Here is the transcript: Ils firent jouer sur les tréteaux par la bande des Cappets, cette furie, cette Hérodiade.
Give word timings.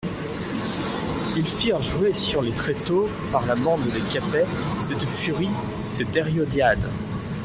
Ils 1.37 1.45
firent 1.45 1.83
jouer 1.83 2.11
sur 2.15 2.41
les 2.41 2.49
tréteaux 2.55 3.07
par 3.31 3.45
la 3.45 3.55
bande 3.55 3.87
des 3.91 4.01
Cappets, 4.11 4.47
cette 4.79 5.05
furie, 5.07 5.51
cette 5.91 6.15
Hérodiade. 6.15 6.89